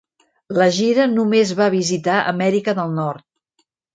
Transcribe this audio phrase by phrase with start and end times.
[0.59, 3.25] La gira només va visitar Amèrica del Nord.